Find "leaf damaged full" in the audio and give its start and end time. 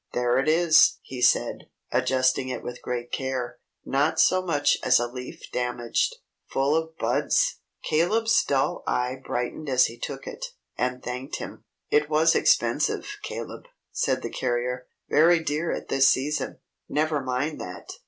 5.05-6.75